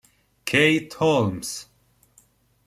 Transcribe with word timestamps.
Keith 0.45 0.97
Holmes 0.97 1.69